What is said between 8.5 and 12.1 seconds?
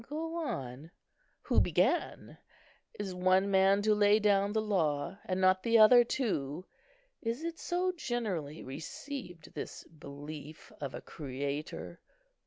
received, this belief of a Creator?